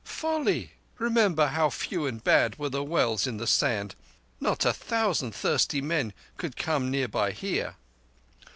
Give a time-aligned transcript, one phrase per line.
[0.03, 0.71] "Folly!
[0.97, 3.93] Remember how few and bad were the wells in the sand.
[4.39, 7.75] Not a thousand thirsty men could come near by here."